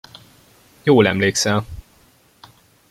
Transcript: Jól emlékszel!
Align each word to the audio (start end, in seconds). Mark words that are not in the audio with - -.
Jól 0.83 1.07
emlékszel! 1.07 1.65